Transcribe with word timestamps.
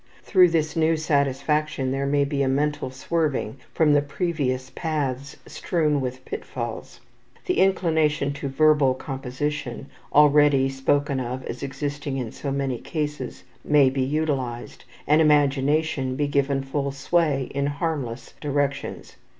Through 0.23 0.49
this 0.49 0.75
new 0.75 0.97
satisfaction 0.97 1.91
there 1.91 2.07
may 2.07 2.25
be 2.25 2.41
a 2.41 2.47
mental 2.47 2.89
swerving 2.89 3.57
from 3.71 3.93
the 3.93 4.01
previous 4.01 4.71
paths 4.71 5.37
strewn 5.45 6.01
with 6.01 6.25
pitfalls. 6.25 7.01
The 7.45 7.59
inclination 7.59 8.33
to 8.33 8.47
verbal 8.47 8.95
composition, 8.95 9.91
already 10.11 10.69
spoken 10.69 11.19
of 11.19 11.43
as 11.45 11.61
existing 11.61 12.17
in 12.17 12.31
so 12.31 12.49
many 12.51 12.79
cases, 12.79 13.43
may 13.63 13.91
be 13.91 14.01
utilized, 14.01 14.85
and 15.05 15.21
imagination 15.21 16.15
be 16.15 16.25
given 16.27 16.63
full 16.63 16.91
sway 16.91 17.51
in 17.53 17.67
harmless 17.67 18.33
directions. 18.41 19.17